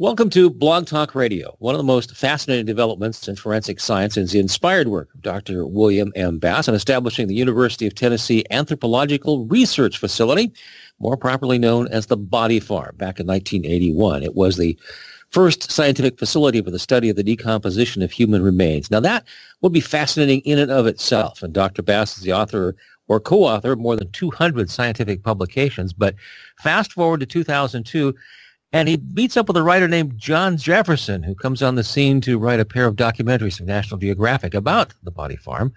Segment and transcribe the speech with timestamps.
[0.00, 1.56] Welcome to Blog Talk Radio.
[1.58, 5.66] One of the most fascinating developments in forensic science is the inspired work of Dr.
[5.66, 6.38] William M.
[6.38, 10.52] Bass in establishing the University of Tennessee Anthropological Research Facility,
[11.00, 14.22] more properly known as the Body Farm, back in 1981.
[14.22, 14.78] It was the
[15.30, 18.90] first scientific facility for the study of the decomposition of human remains.
[18.90, 19.26] Now that
[19.60, 21.42] would be fascinating in and of itself.
[21.42, 21.82] And Dr.
[21.82, 22.76] Bass is the author
[23.08, 25.92] or co-author of more than 200 scientific publications.
[25.92, 26.14] But
[26.60, 28.14] fast forward to 2002,
[28.72, 32.20] and he meets up with a writer named Jon Jefferson, who comes on the scene
[32.22, 35.72] to write a pair of documentaries for National Geographic about the body farm.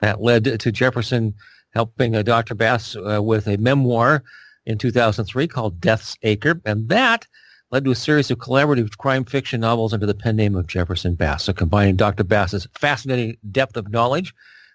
[0.00, 1.34] That led to Jefferson
[1.74, 2.54] helping uh, Dr.
[2.54, 4.24] Bass uh, with a memoir
[4.64, 6.60] in 2003 called Death's Acre.
[6.64, 7.26] And that
[7.70, 11.14] led to a series of collaborative crime fiction novels under the pen name of Jefferson
[11.14, 11.44] Bass.
[11.44, 12.24] So combining Dr.
[12.24, 14.34] Bass's fascinating depth of knowledge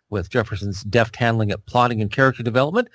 [0.09, 2.87] with Jefferson's deft handling at plotting and character development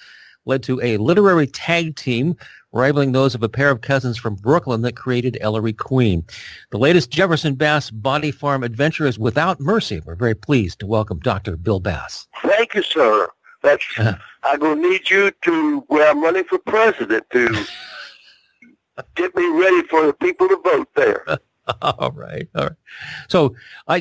[0.47, 2.35] led to a literary tag team
[2.73, 6.25] rivaling those of a pair of cousins from Brooklyn that created Ellery Queen.
[6.71, 10.01] The latest Jefferson Bass Body Farm adventure is Without Mercy.
[10.05, 11.57] We're very pleased to welcome Dr.
[11.57, 12.27] Bill Bass.
[12.43, 13.29] Thank you, sir.
[13.63, 14.17] That's uh-huh.
[14.43, 17.67] I'm gonna need you to where I'm running for president to
[19.15, 21.25] get me ready for the people to vote there.
[21.83, 22.77] all right, all right.
[23.29, 23.55] So,
[23.89, 23.99] I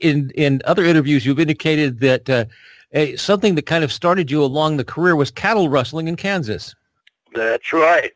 [0.00, 2.44] in in other interviews, you've indicated that uh,
[2.92, 6.74] a, something that kind of started you along the career was cattle rustling in Kansas.
[7.34, 8.12] That's right.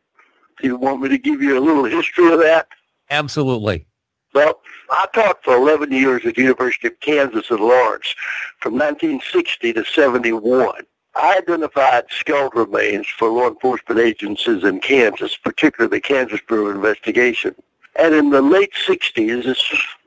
[0.63, 2.69] You want me to give you a little history of that?
[3.11, 3.87] Absolutely.
[4.35, 8.15] Well, I taught for 11 years at the University of Kansas at Lawrence
[8.61, 10.83] from 1960 to 71.
[11.17, 16.77] I identified skeletal remains for law enforcement agencies in Kansas, particularly the Kansas Bureau of
[16.77, 17.55] Investigation.
[17.99, 19.57] And in the late 60s,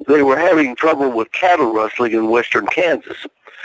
[0.08, 3.18] they were having trouble with cattle rustling in western Kansas.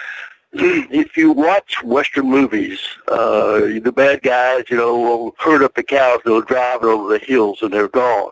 [0.52, 5.82] if you watch Western movies, uh, the bad guys, you know, will herd up the
[5.82, 8.30] cows, they'll drive it over the hills, and they're gone.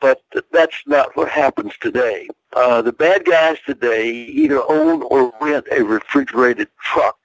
[0.00, 2.26] But that's not what happens today.
[2.54, 7.18] Uh, the bad guys today either own or rent a refrigerated truck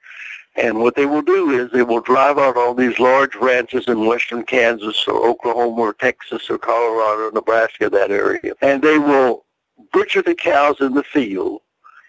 [0.56, 4.06] and what they will do is they will drive out all these large ranches in
[4.06, 8.54] western Kansas or Oklahoma or Texas or Colorado or Nebraska, that area.
[8.60, 9.46] And they will
[9.92, 11.60] butcher the cows in the field,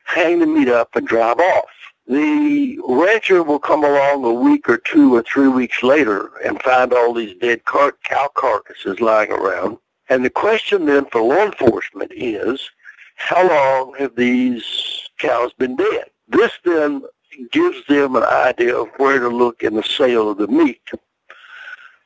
[0.05, 1.69] hang the meat up, and drive off.
[2.07, 6.93] The rancher will come along a week or two or three weeks later and find
[6.93, 9.77] all these dead car- cow carcasses lying around.
[10.09, 12.69] And the question then for law enforcement is,
[13.15, 16.05] how long have these cows been dead?
[16.27, 17.03] This then
[17.51, 20.81] gives them an idea of where to look in the sale of the meat.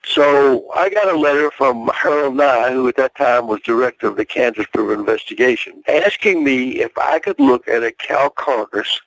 [0.03, 4.17] So I got a letter from Harold Nye, who at that time was director of
[4.17, 9.01] the Kansas of Investigation, asking me if I could look at a cow carcass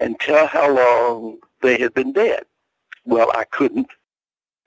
[0.00, 2.44] and tell how long they had been dead.
[3.04, 3.88] Well, I couldn't.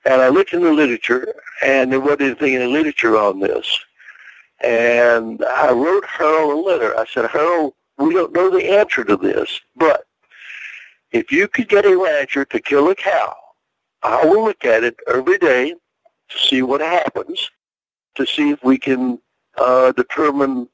[0.05, 3.79] And I looked in the literature, and there wasn't anything in the literature on this.
[4.63, 6.97] And I wrote Harold a letter.
[6.97, 10.05] I said, Harold, we don't know the answer to this, but
[11.15, 13.33] if you could get a rancher to kill a cow,
[14.03, 15.73] I will look at it every day
[16.29, 17.49] to see what happens,
[18.15, 19.19] to see if we can
[19.57, 20.67] uh, determine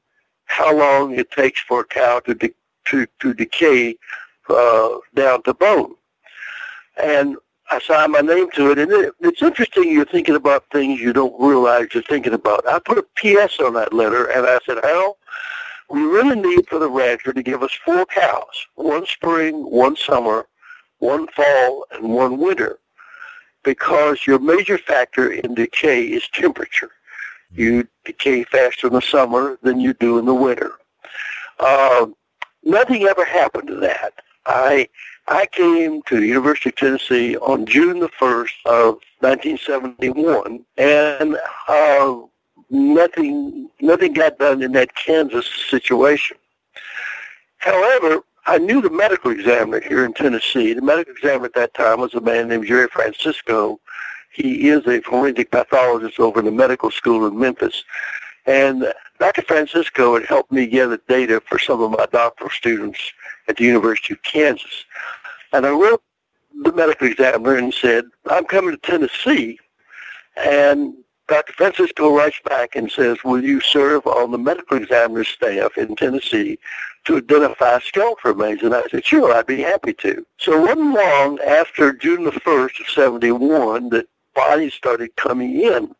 [0.46, 2.54] how long it takes for a cow to de-
[2.86, 3.96] to, to decay
[4.48, 5.94] uh, down to bone.
[7.00, 7.36] And
[7.70, 11.12] I signed my name to it, and it, it's interesting you're thinking about things you
[11.12, 12.66] don't realize you're thinking about.
[12.66, 13.60] I put a P.S.
[13.60, 15.16] on that letter, and I said, Hal,
[15.92, 20.46] we really need for the rancher to give us four cows, one spring, one summer,
[20.98, 22.78] one fall, and one winter,
[23.62, 26.92] because your major factor in decay is temperature.
[27.54, 30.72] You decay faster in the summer than you do in the winter.
[31.60, 32.06] Uh,
[32.64, 34.14] nothing ever happened to that.
[34.46, 34.88] I
[35.28, 41.36] I came to the University of Tennessee on June the 1st of 1971, and
[41.68, 42.16] uh,
[42.72, 46.36] nothing nothing got done in that Kansas situation.
[47.58, 50.72] However, I knew the medical examiner here in Tennessee.
[50.72, 53.78] The medical examiner at that time was a man named Jerry Francisco.
[54.32, 57.84] He is a forensic pathologist over in the medical school in Memphis.
[58.46, 59.42] And Dr.
[59.42, 62.98] Francisco had helped me gather data for some of my doctoral students
[63.46, 64.84] at the University of Kansas.
[65.52, 66.02] And I wrote
[66.64, 69.60] the medical examiner and said, I'm coming to Tennessee.
[70.36, 70.94] And
[71.28, 71.52] Dr.
[71.52, 76.58] Francisco writes back and says, will you serve on the medical examiner's staff in Tennessee
[77.04, 78.62] to identify skeletal remains?
[78.62, 80.26] And I said, sure, I'd be happy to.
[80.38, 85.94] So it wasn't long after June the 1st of 71 that bodies started coming in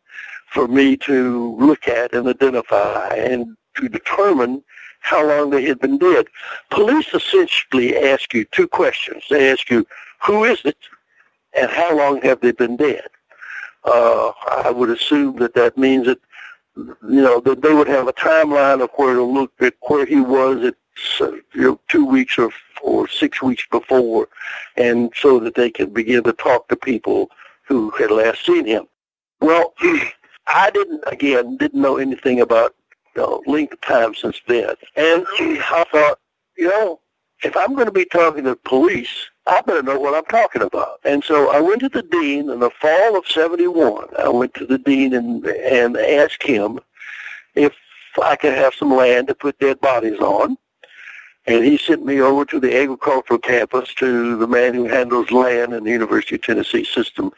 [0.47, 4.63] for me to look at and identify and to determine
[4.99, 6.27] how long they had been dead.
[6.69, 9.23] Police essentially ask you two questions.
[9.29, 9.85] They ask you,
[10.21, 10.77] who is it
[11.57, 13.07] and how long have they been dead?
[13.85, 14.31] Uh,
[14.63, 16.19] I would assume that that means that,
[16.75, 20.21] you know, that they would have a timeline of where to look at where he
[20.21, 20.75] was at
[21.19, 22.51] you know, two weeks or,
[22.81, 24.27] or six weeks before,
[24.77, 27.29] and so that they can begin to talk to people
[27.67, 28.85] who had last seen him.
[29.41, 29.73] Well,
[30.47, 32.75] I didn't, again, didn't know anything about
[33.15, 34.75] you know, length of time since then.
[34.95, 36.19] And I thought,
[36.57, 36.99] you know,
[37.43, 40.61] if I'm going to be talking to the police, I better know what I'm talking
[40.61, 40.99] about.
[41.03, 44.07] And so I went to the dean in the fall of 71.
[44.17, 46.79] I went to the dean and, and asked him
[47.55, 47.73] if
[48.21, 50.57] I could have some land to put dead bodies on.
[51.45, 55.73] And he sent me over to the agricultural campus to the man who handles land
[55.73, 57.33] in the University of Tennessee system.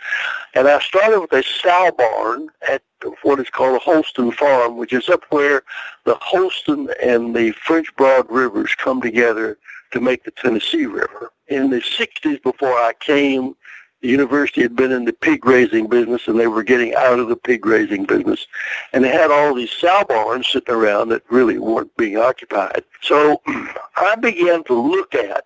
[0.54, 2.84] And I started with a sow barn at
[3.24, 5.64] what is called a Holston Farm, which is up where
[6.04, 9.58] the Holston and the French Broad rivers come together
[9.92, 11.32] to make the Tennessee River.
[11.48, 13.56] In the 60s, before I came,
[14.02, 17.28] the university had been in the pig raising business and they were getting out of
[17.28, 18.46] the pig raising business.
[18.94, 22.84] And they had all these sow barns sitting around that really weren't being occupied.
[23.02, 23.42] So
[23.96, 25.46] I began to look at,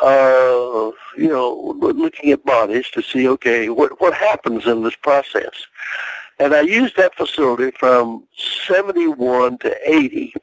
[0.00, 5.66] uh, you know, looking at bodies to see, okay, what, what happens in this process?
[6.38, 10.34] And I used that facility from 71 to 80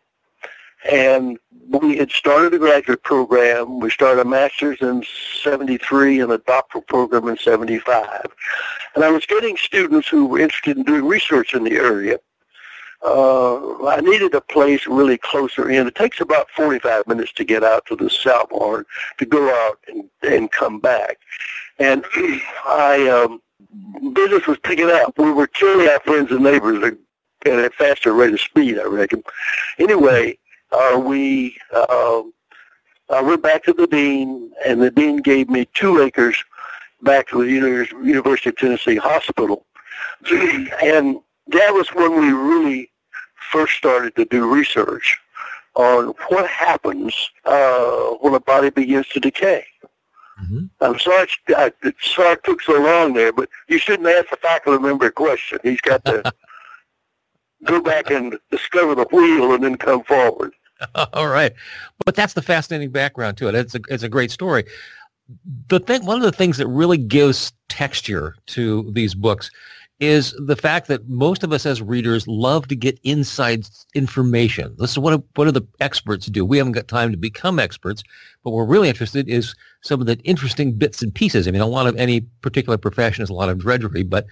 [0.90, 1.38] and
[1.68, 3.80] we had started a graduate program.
[3.80, 5.04] We started a master's in
[5.42, 8.26] 73 and a doctoral program in 75.
[8.94, 12.20] And I was getting students who were interested in doing research in the area.
[13.04, 15.88] Uh, I needed a place really closer in.
[15.88, 18.86] It takes about 45 minutes to get out to the South Barn
[19.18, 21.18] to go out and, and come back.
[21.78, 22.06] And
[22.66, 23.42] I, um,
[24.14, 25.18] business was picking up.
[25.18, 26.94] We were killing our friends and neighbors
[27.46, 29.24] at a faster rate of speed, I reckon.
[29.78, 30.38] Anyway,
[30.76, 32.24] uh, we uh,
[33.10, 36.44] I went back to the dean, and the dean gave me two acres
[37.02, 39.66] back to the University of Tennessee Hospital.
[40.32, 42.92] and that was when we really
[43.52, 45.18] first started to do research
[45.76, 47.14] on what happens
[47.46, 49.66] uh, when a body begins to decay.
[50.42, 50.66] Mm-hmm.
[50.82, 51.72] I'm sorry, I,
[52.02, 55.60] sorry it took so long there, but you shouldn't ask a faculty member a question.
[55.64, 56.34] He's got to
[57.64, 60.54] go back and discover the wheel and then come forward.
[61.14, 61.54] All right,
[62.06, 63.56] but that's the fascinating background to it.
[63.56, 64.66] It's a it's a great story.
[65.70, 69.50] The thing, one of the things that really gives texture to these books
[70.00, 74.76] is the fact that most of us as readers love to get inside information.
[74.78, 76.46] This is what what do the experts do?
[76.46, 78.04] We haven't got time to become experts,
[78.44, 81.48] but we're really interested is some of the interesting bits and pieces.
[81.48, 84.26] I mean, a lot of any particular profession is a lot of drudgery, but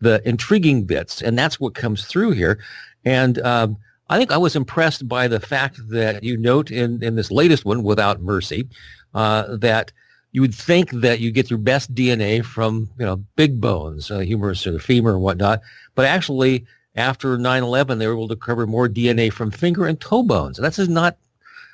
[0.00, 2.58] the intriguing bits, and that's what comes through here.
[3.04, 3.76] And um,
[4.12, 7.64] I think I was impressed by the fact that you note in, in this latest
[7.64, 8.68] one, Without Mercy,
[9.14, 9.90] uh, that
[10.32, 14.18] you would think that you get your best DNA from, you know, big bones, uh,
[14.18, 15.62] humerus or femur and whatnot,
[15.94, 20.22] but actually after 9-11, they were able to recover more DNA from finger and toe
[20.22, 20.58] bones.
[20.58, 21.16] And that's not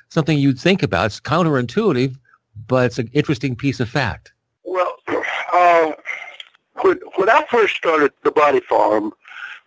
[0.07, 1.07] something you'd think about.
[1.07, 2.15] It's counterintuitive,
[2.67, 4.31] but it's an interesting piece of fact.
[4.63, 4.95] Well,
[5.53, 5.91] uh,
[6.83, 9.11] when, when I first started the body farm,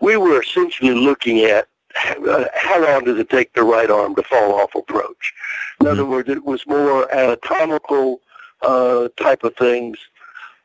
[0.00, 4.54] we were essentially looking at how long does it take the right arm to fall
[4.60, 5.34] off approach?
[5.80, 6.10] In other mm-hmm.
[6.12, 8.20] words, it was more anatomical
[8.62, 9.98] uh, type of things.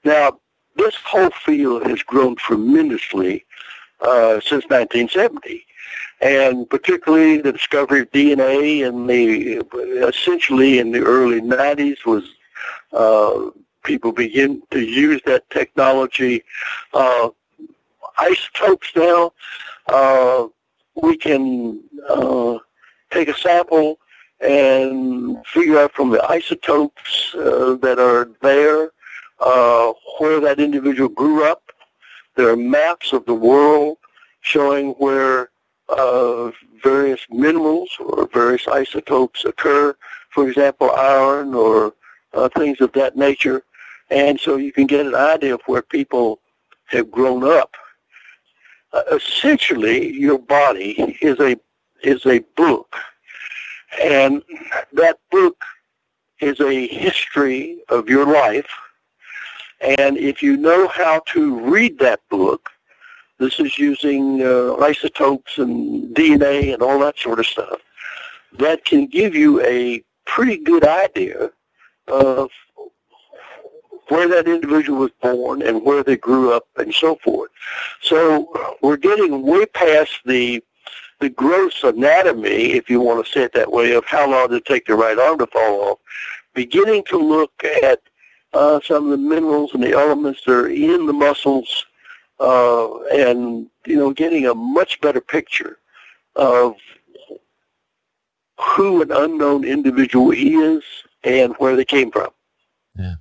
[0.04, 0.40] Now,
[0.76, 3.46] this whole field has grown tremendously
[4.02, 5.66] uh, since 1970,
[6.22, 9.66] and particularly the discovery of DNA in the
[10.08, 12.24] essentially in the early 90s was
[12.94, 13.50] uh,
[13.84, 16.44] people begin to use that technology.
[16.94, 17.30] Uh,
[18.18, 19.32] isotopes now.
[21.02, 22.58] We can uh,
[23.12, 24.00] take a sample
[24.40, 28.92] and figure out from the isotopes uh, that are there
[29.40, 31.64] uh, where that individual grew up.
[32.36, 33.98] There are maps of the world
[34.42, 35.50] showing where
[35.90, 36.52] uh,
[36.84, 39.96] various minerals or various isotopes occur,
[40.30, 41.94] for example, iron or
[42.34, 43.64] uh, things of that nature.
[44.10, 46.40] And so you can get an idea of where people
[46.86, 47.76] have grown up
[48.94, 51.58] uh, essentially your body is a
[52.04, 52.96] is a book,
[54.02, 54.44] and
[54.94, 55.64] that book
[56.40, 58.70] is a history of your life.
[59.82, 62.70] And if you know how to read that book,
[63.40, 67.80] this is using uh, isotopes and DNA and all that sort of stuff,
[68.58, 71.52] that can give you a pretty good idea
[72.08, 72.50] of
[74.10, 77.52] where that individual was born and where they grew up and so forth.
[78.02, 80.64] So we're getting way past the
[81.20, 84.66] the gross anatomy, if you want to say it that way, of how long it
[84.66, 86.00] take the right arm to fall off,
[86.54, 88.02] beginning to look at
[88.54, 91.86] uh, some of the minerals and the elements that are in the muscles,
[92.40, 95.80] uh, and you know, getting a much better picture
[96.36, 96.76] of
[98.60, 100.84] who an unknown individual is
[101.24, 102.30] and where they came from.
[102.96, 103.16] Yeah.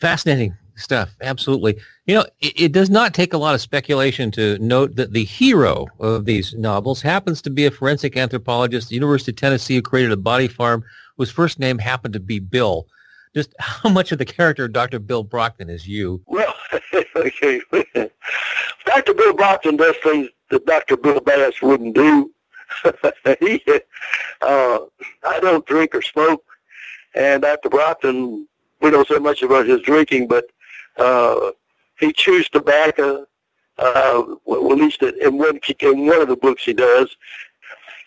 [0.00, 1.14] Fascinating stuff.
[1.20, 1.76] Absolutely.
[2.06, 5.24] You know, it, it, does not take a lot of speculation to note that the
[5.24, 9.82] hero of these novels happens to be a forensic anthropologist the University of Tennessee who
[9.82, 10.84] created a body farm
[11.16, 12.86] whose first name happened to be Bill.
[13.34, 14.98] Just how much of the character of Dr.
[14.98, 16.22] Bill Brockton is you?
[16.26, 16.54] Well,
[17.16, 17.60] okay.
[18.86, 19.14] Dr.
[19.14, 20.96] Bill Brockton does things that Dr.
[20.96, 22.32] Bill Bass wouldn't do.
[23.40, 23.62] he,
[24.42, 24.78] uh,
[25.24, 26.44] I don't drink or smoke,
[27.14, 27.70] and Dr.
[27.70, 28.47] Brockton
[28.80, 30.46] we don't say much about his drinking, but
[30.96, 31.50] uh,
[31.98, 33.26] he chews tobacco.
[33.78, 37.16] Uh, well, at least in one in one of the books he does.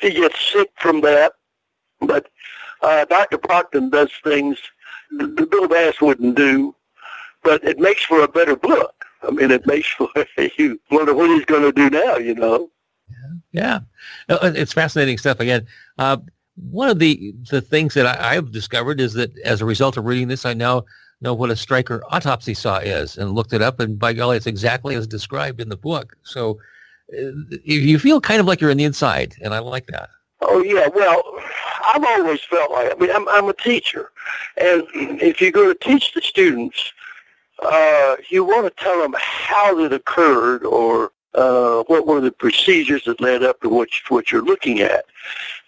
[0.02, 1.34] He gets sick from that,
[2.02, 2.28] but
[2.82, 3.38] uh, Dr.
[3.38, 4.58] Brockton does things
[5.12, 6.76] that Bill Bass wouldn't do,
[7.44, 8.94] but it makes for a better book.
[9.24, 10.10] I mean, it makes for
[10.58, 12.18] you wonder what he's going to do now.
[12.18, 12.70] You know.
[13.52, 13.80] Yeah,
[14.30, 14.40] yeah.
[14.44, 15.40] it's fascinating stuff.
[15.40, 16.18] Again, uh,
[16.56, 20.06] one of the the things that I, have discovered is that as a result of
[20.06, 20.86] reading this, I now
[21.22, 24.48] know what a Stryker autopsy saw is, and looked it up, and by golly, it's
[24.48, 26.16] exactly as described in the book.
[26.24, 26.60] So
[27.14, 27.32] uh,
[27.64, 30.10] you feel kind of like you're in the inside, and I like that.
[30.42, 31.24] Oh yeah, well,
[31.86, 34.12] I've always felt like I mean I'm I'm a teacher,
[34.58, 36.92] and if you're going to teach the students,
[37.62, 43.04] uh, you want to tell them how it occurred or uh, what were the procedures
[43.06, 45.06] that led up to what, what you're looking at.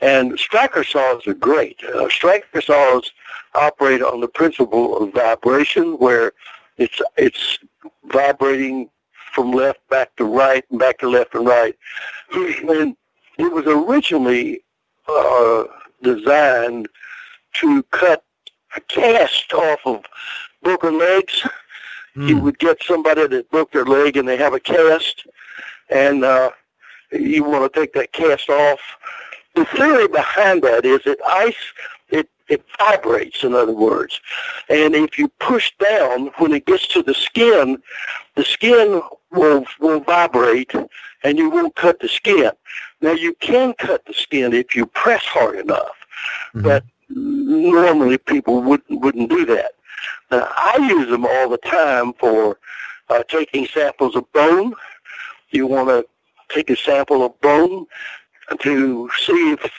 [0.02, 1.82] And Stryker saws are great.
[1.84, 3.12] Uh, Stryker saws
[3.56, 6.34] operate on the principle of vibration, where
[6.78, 7.60] it's it's
[8.06, 8.90] vibrating
[9.34, 11.76] from left back to right and back to left and right.
[12.34, 12.96] And
[13.38, 14.64] it was originally
[15.08, 15.64] uh,
[16.02, 16.88] designed
[17.54, 18.24] to cut
[18.76, 20.04] a cast off of
[20.62, 21.48] broken legs.
[22.16, 22.30] Mm.
[22.30, 25.26] You would get somebody that broke their leg and they have a cast,
[25.90, 26.52] and uh,
[27.12, 28.80] you want to take that cast off.
[29.56, 31.56] The theory behind that is that ice
[32.10, 34.20] it it vibrates, in other words,
[34.70, 37.82] and if you push down when it gets to the skin,
[38.36, 39.02] the skin
[39.32, 40.74] will will vibrate,
[41.24, 42.52] and you won't cut the skin.
[43.02, 45.98] Now you can cut the skin if you press hard enough,
[46.54, 46.62] mm-hmm.
[46.62, 49.74] but normally people wouldn't wouldn't do that.
[50.34, 52.58] Now I use them all the time for
[53.10, 54.74] uh, taking samples of bone
[55.54, 56.06] you want to
[56.54, 57.86] take a sample of bone
[58.62, 59.72] to see if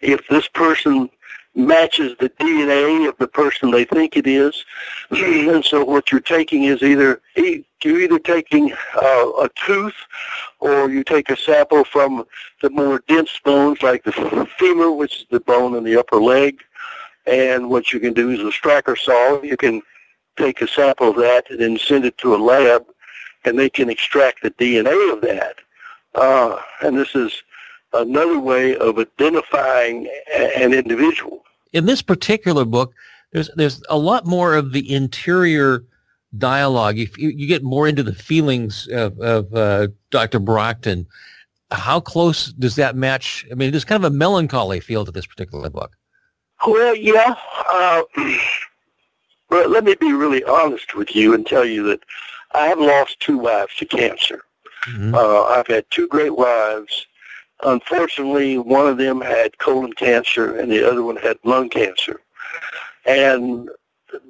[0.00, 1.08] if this person
[1.54, 4.64] matches the DNA of the person they think it is.
[5.10, 9.94] and so what you're taking is either you're either taking uh, a tooth
[10.60, 12.24] or you take a sample from
[12.62, 16.60] the more dense bones like the femur, which is the bone in the upper leg.
[17.28, 19.42] And what you can do is a Stryker saw.
[19.42, 19.82] You can
[20.36, 22.86] take a sample of that and then send it to a lab
[23.44, 25.56] and they can extract the DNA of that.
[26.14, 27.42] Uh, and this is
[27.92, 31.44] another way of identifying an individual.
[31.72, 32.94] In this particular book,
[33.32, 35.84] there's there's a lot more of the interior
[36.36, 36.96] dialogue.
[36.96, 40.38] You, you get more into the feelings of, of uh, Dr.
[40.38, 41.06] Brockton,
[41.70, 43.46] how close does that match?
[43.50, 45.96] I mean, there's kind of a melancholy feel to this particular book.
[46.66, 47.34] Well, yeah.
[47.68, 48.02] Uh,
[49.48, 52.00] but let me be really honest with you and tell you that
[52.52, 54.42] I have lost two wives to cancer.
[54.86, 55.14] Mm-hmm.
[55.14, 57.06] Uh, I've had two great wives.
[57.64, 62.20] Unfortunately, one of them had colon cancer and the other one had lung cancer.
[63.04, 63.68] And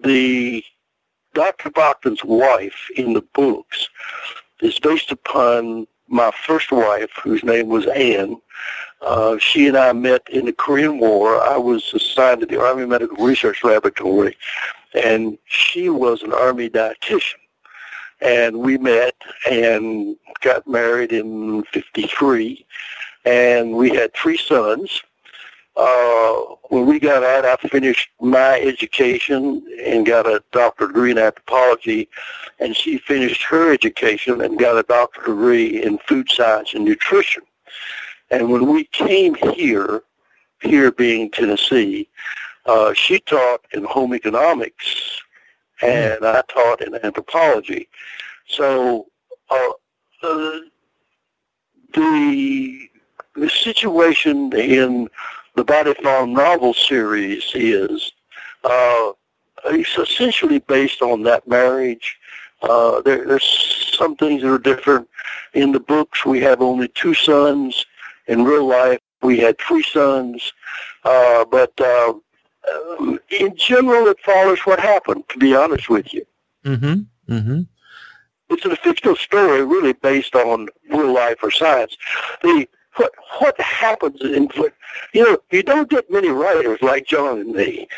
[0.03, 0.65] the
[1.35, 1.71] Dr.
[1.71, 3.89] Brockton's wife in the books
[4.61, 8.41] is based upon my first wife, whose name was Anne.
[9.01, 11.41] Uh, she and I met in the Korean War.
[11.43, 14.37] I was assigned to the Army Medical Research Laboratory,
[14.95, 17.37] and she was an Army dietitian
[18.21, 19.15] and we met
[19.49, 22.65] and got married in 53
[23.25, 25.03] and we had three sons
[25.79, 31.19] uh, when we got out, I finished my education and got a doctorate degree in
[31.19, 32.09] anthropology,
[32.59, 37.45] and she finished her education and got a doctorate degree in food science and nutrition.
[38.31, 40.03] And when we came here,
[40.63, 42.09] here being Tennessee,
[42.67, 45.21] uh, she taught in home economics,
[45.81, 47.89] and I taught in anthropology.
[48.49, 49.07] So
[49.49, 49.71] uh,
[51.95, 52.89] the
[53.37, 55.09] the situation in
[55.59, 58.13] the Body Farm novel series is
[58.63, 59.11] uh,
[59.65, 62.17] it's essentially based on that marriage.
[62.63, 65.09] Uh, there, there's some things that are different.
[65.55, 67.85] In the books, we have only two sons.
[68.29, 70.53] In real life, we had three sons.
[71.05, 72.13] Uh, but uh,
[72.73, 76.25] um, in general, it follows what happened, to be honest with you.
[76.65, 77.35] Mm-hmm.
[77.35, 77.61] Mm-hmm.
[78.51, 81.97] It's a fictional story really based on real life or science.
[82.43, 82.69] The
[82.99, 84.49] what what happens in
[85.15, 87.89] you know you don't get many writers like Jon and me.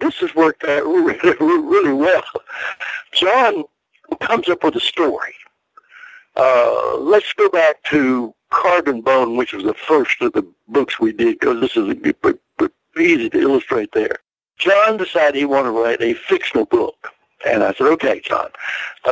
[0.00, 2.24] this has worked out really, really well.
[3.12, 3.64] Jon
[4.20, 5.34] comes up with a story.
[6.36, 11.00] Uh, let's go back to Carved in Bone, which was the first of the books
[11.00, 11.96] we did, because this is
[12.98, 14.16] easy to illustrate there.
[14.58, 17.08] Jon decided he wanted to write a fictional book.
[17.44, 18.50] And I said, okay, Jon.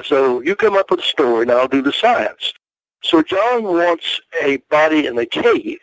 [0.05, 2.53] So you come up with a story and I'll do the science.
[3.03, 5.79] So Jon wants a body in a cave.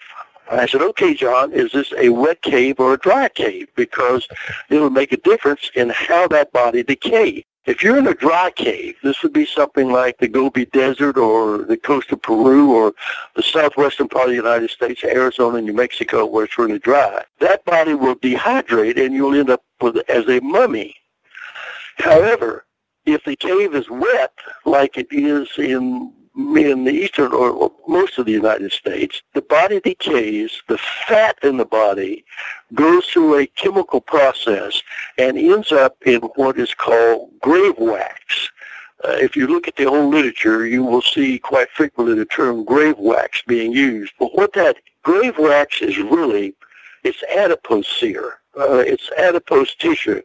[0.50, 3.68] And I said, okay, Jon, is this a wet cave or a dry cave?
[3.76, 4.28] Because
[4.70, 7.44] it'll make a difference in how that body decays.
[7.66, 11.64] If you're in a dry cave, this would be something like the Gobi Desert or
[11.64, 12.94] the coast of Peru or
[13.36, 17.26] the southwestern part of the United States, Arizona, and New Mexico, where it's really dry.
[17.40, 20.96] That body will dehydrate and you'll end up with as a mummy.
[21.98, 22.66] However,
[23.06, 24.32] if the cave is wet,
[24.64, 29.80] like it is in in the eastern or most of the United States, the body
[29.80, 30.78] decays, the
[31.08, 32.24] fat in the body
[32.76, 34.82] goes through a chemical process
[35.18, 38.50] and ends up in what is called grave wax.
[39.04, 42.64] Uh, if you look at the old literature, you will see quite frequently the term
[42.64, 44.14] grave wax being used.
[44.20, 46.54] But what that grave wax is really,
[47.04, 50.22] it's adipocere uh, it's adipose tissue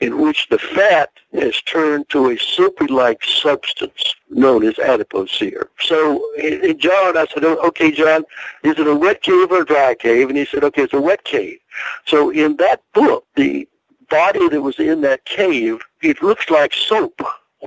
[0.00, 5.68] in which the fat is turned to a soapy-like substance known as adipocere.
[5.80, 8.24] So in, in Jon, I said, okay, Jon,
[8.62, 10.28] is it a wet cave or a dry cave?
[10.28, 11.58] And he said, okay, it's a wet cave.
[12.06, 13.68] So in that book, the
[14.08, 17.20] body that was in that cave, it looks like soap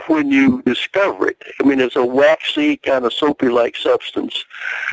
[0.08, 1.42] when you discover it.
[1.60, 4.46] I mean, it's a waxy, kind of soapy-like substance.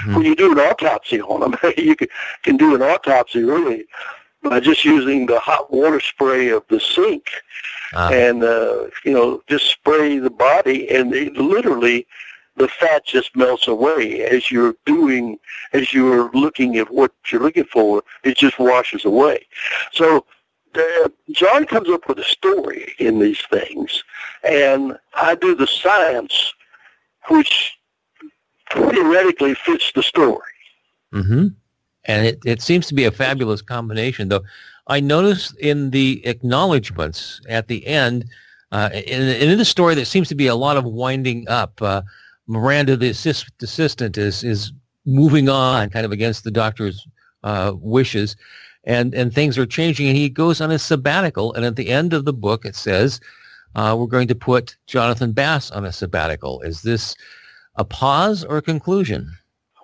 [0.03, 0.15] Mm-hmm.
[0.15, 2.09] When you do an autopsy on them, you can,
[2.43, 3.85] can do an autopsy really
[4.45, 7.31] by just using the hot water spray of the sink
[7.95, 12.07] uh and uh, you know just spray the body and it literally
[12.57, 15.39] the fat just melts away as you're doing
[15.73, 19.47] as you're looking at what you're looking for it just washes away.
[19.93, 20.25] So
[20.75, 24.05] uh, Jon comes up with a story in these things
[24.43, 26.55] and I do the science
[27.29, 27.77] which
[28.73, 30.43] theoretically fits the story.
[31.13, 31.47] Mm-hmm
[32.07, 34.45] and it, it seems to be a fabulous combination, though.
[34.87, 38.27] I noticed in the acknowledgments at the end,
[38.71, 41.81] uh, in, in the story, there seems to be a lot of winding up.
[41.81, 42.03] Uh,
[42.47, 44.73] Miranda, the assist, assistant, is is
[45.07, 47.07] moving on, kind of against the doctor's
[47.45, 48.37] uh, wishes,
[48.85, 50.09] and and things are changing.
[50.09, 51.55] And he goes on a sabbatical.
[51.55, 53.21] And at the end of the book, it says,
[53.77, 57.17] uh, "We're going to put Jonathan Bass on a sabbatical." Is this
[57.77, 59.33] a pause or a conclusion?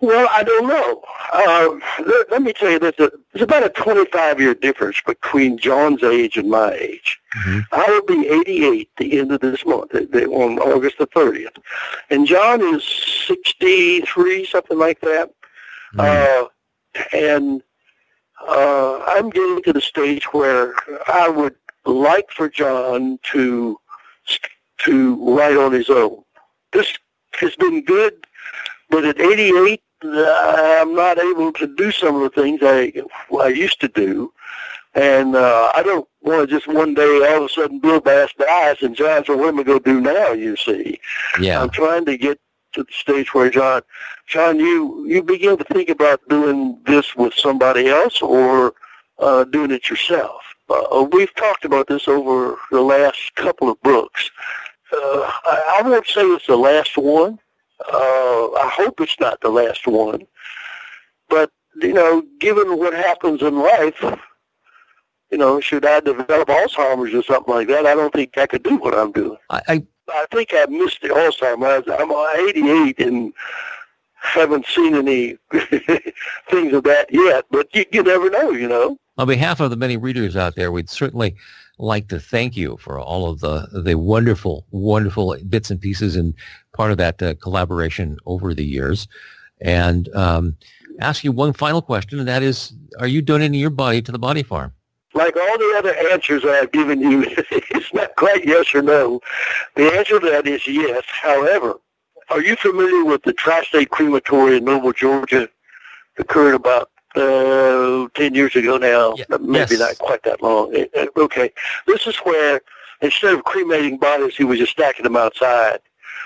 [0.02, 1.02] Well, I don't know.
[1.32, 2.94] Um, let, let, me tell you this.
[2.96, 7.20] There's about a 25-year difference between Jon's age and my age.
[7.36, 7.58] Mm-hmm.
[7.72, 11.56] I will be 88 the end of this month, on August the 30th.
[12.08, 12.82] And Jon is
[13.26, 15.34] 63, something like that.
[15.94, 16.00] Mm-hmm.
[16.00, 16.48] Uh,
[17.12, 17.62] and
[18.48, 20.74] uh, I'm getting to the stage where
[21.08, 23.78] I would like for Jon to
[24.78, 26.22] to write on his own.
[26.72, 26.96] This
[27.34, 28.26] has been good,
[28.88, 32.92] but at 88, I'm not able to do some of the things I
[33.36, 34.32] I used to do,
[34.94, 38.32] and uh, I don't want to just one day all of a sudden Bill Bass
[38.38, 41.00] dies and Jon said, "What am I going to do now?" You see,
[41.40, 42.40] yeah, I'm trying to get
[42.72, 43.82] to the stage where Jon,
[44.26, 48.74] Jon, you you begin to think about doing this with somebody else or
[49.18, 50.42] uh, doing it yourself.
[50.68, 54.30] Uh, we've talked about this over the last couple of books.
[54.92, 57.38] Uh, I, I won't say it's the last one
[57.92, 60.26] uh, I hope it's not the last one.
[61.28, 64.04] But, you know, given what happens in life,
[65.30, 68.62] you know, should I develop Alzheimer's or something like that, I don't think I could
[68.62, 69.38] do what I'm doing.
[69.50, 71.88] I, I, I think I missed the Alzheimer's.
[71.88, 72.10] I'm
[72.48, 73.32] 88 and
[74.14, 75.38] haven't seen any
[76.50, 78.98] things of that yet, but you, you never know, you know.
[79.18, 81.36] On behalf of the many readers out there, we'd certainly
[81.80, 86.34] like to thank you for all of the the wonderful, wonderful bits and pieces and
[86.74, 89.08] part of that uh, collaboration over the years.
[89.60, 90.56] And um,
[91.00, 94.18] ask you one final question, and that is, are you donating your body to the
[94.18, 94.72] Body Farm?
[95.12, 99.20] Like all the other answers I've given you, it's not quite yes or no.
[99.74, 101.02] The answer to that is yes.
[101.06, 101.80] However,
[102.30, 105.48] are you familiar with the Tri-State Crematory in Noble, Georgia?
[106.18, 109.24] Occurred about uh, 10 years ago now, Yeah.
[109.40, 109.78] maybe Yes.
[109.80, 110.74] not quite that long.
[110.76, 111.52] Uh, uh, Okay,
[111.86, 112.60] this is where
[113.00, 115.80] instead of cremating bodies, he was just stacking them outside.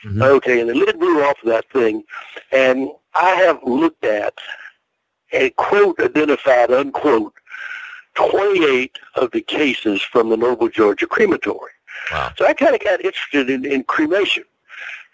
[0.05, 0.23] Mhm.
[0.23, 2.05] Okay, and the lid blew off of that thing,
[2.53, 4.35] and I have looked at
[5.33, 7.33] a quote identified, unquote,
[8.15, 11.73] 28 of the cases from the Noble, Georgia crematory.
[12.13, 12.33] Wow.
[12.37, 14.45] So I kind of got interested in, in cremation.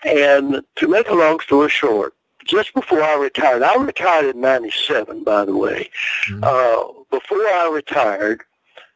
[0.02, 5.24] And to make a long story short, just before I retired, I retired in 97,
[5.24, 5.90] by the way.
[6.29, 6.42] Mhm.
[6.42, 8.42] Uh, before I retired,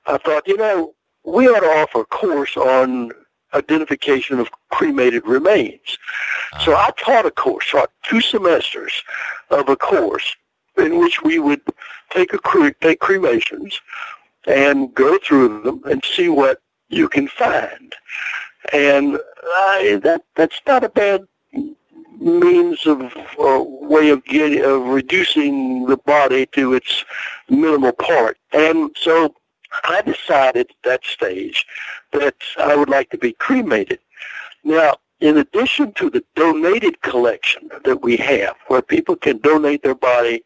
[0.07, 3.12] I thought, you know, we ought to offer a course on
[3.54, 5.96] identification of cremated remains.
[6.64, 9.02] So I taught a course, taught two semesters
[9.50, 10.35] of a course
[10.76, 11.61] in which we would
[12.11, 13.80] take a cre- take cremations
[14.46, 17.94] and go through them and see what you can find.
[18.72, 21.26] And I, that that's not a bad
[22.24, 23.02] means of
[23.38, 27.04] uh, way of getting of reducing the body to its
[27.48, 28.38] minimal part.
[28.52, 29.34] And so
[29.84, 31.66] I decided at that stage
[32.12, 33.98] that I would like to be cremated.
[34.62, 39.94] Now, in addition to the donated collection that we have, where people can donate their
[39.94, 40.42] body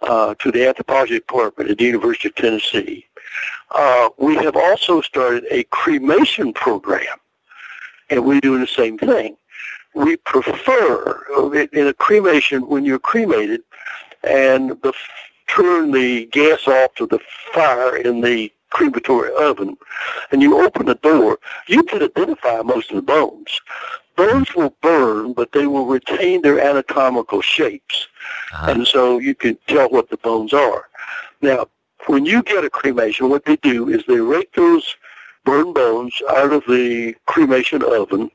[0.00, 3.06] uh, to the anthropology department at the University of Tennessee,
[3.70, 7.16] uh, we have also started a cremation program,
[8.10, 9.36] and we're doing the same thing.
[9.94, 11.24] We prefer
[11.54, 13.62] in in a cremation when you're cremated,
[14.24, 14.92] and the
[15.48, 17.20] turn the gas off to the
[17.52, 19.76] fire in the crematory oven,
[20.30, 23.60] and you open the door, you can identify most of the bones.
[24.16, 28.08] Bones will burn, but they will retain their anatomical shapes,
[28.54, 28.70] Uh-huh.
[28.70, 30.88] and so you can tell what the bones are.
[31.42, 31.66] Now,
[32.06, 34.96] when you get a cremation, what they do is they rake those
[35.44, 38.30] burned bones out of the cremation oven.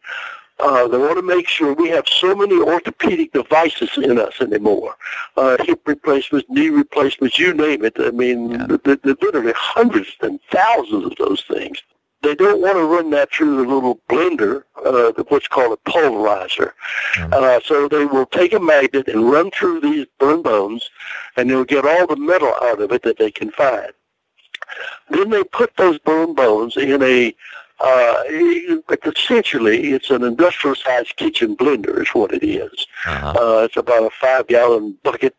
[0.60, 4.96] Uh, they want to make sure we have so many orthopedic devices in us anymore.
[5.36, 7.94] Uh, hip replacements, knee replacements, you name it.
[8.00, 8.78] I mean, Yeah.
[8.84, 11.82] there's literally hundreds and thousands of those things.
[12.24, 16.72] They don't want to run that through the little blender, uh, what's called a pulverizer.
[17.14, 17.34] Mhm.
[17.34, 20.90] Uh, so they will take a magnet and run through these burned bones,
[21.36, 23.92] and they'll get all the metal out of it that they can find.
[25.12, 27.36] Then they put those burned bones in a,
[27.80, 28.24] uh,
[29.06, 32.88] essentially, it's an industrial-sized kitchen blender is what it is.
[33.06, 33.34] Uh-huh.
[33.38, 35.36] Uh, it's about a five-gallon bucket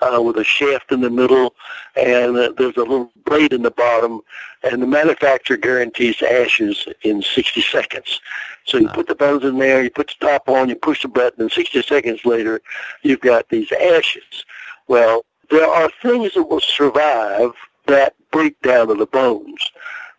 [0.00, 1.54] uh, with a shaft in the middle,
[1.96, 4.20] and uh, there's a little blade in the bottom,
[4.62, 8.20] and the manufacturer guarantees ashes in 60 seconds.
[8.64, 8.94] So you Ah.
[8.94, 11.52] put the bones in there, you put the top on, you push the button, and
[11.52, 12.60] 60 seconds later,
[13.02, 14.44] you've got these ashes.
[14.88, 17.52] Well, there are things that will survive
[17.86, 19.60] that breakdown of the bones.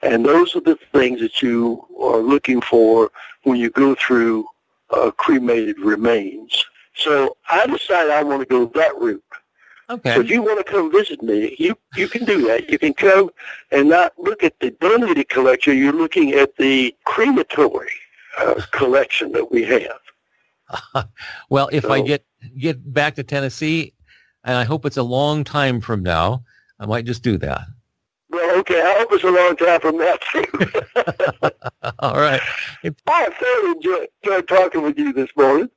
[0.04, 3.10] And those are the things that you are looking for
[3.44, 4.46] when you go through
[4.89, 6.63] uh, cremated remains.
[6.96, 9.24] So I decided I want to go that route.
[9.89, 10.13] Okay.
[10.13, 12.70] So if you want to come visit me, you you can do that.
[12.70, 13.30] You can come
[13.72, 15.78] and not look at the donated collection.
[15.78, 17.92] You're looking at the crematory
[18.38, 21.06] uh, collection that we have.
[21.50, 22.26] Well, if I get
[22.58, 23.94] get back to Tennessee,
[24.44, 26.44] and I hope it's a long time from now,
[26.80, 27.62] I might just do that.
[28.34, 30.43] Well, okay, I hope it's a long time from now too.
[32.00, 32.41] All right.
[33.08, 35.69] I thoroughly enjoyed, enjoyed talking with you this morning.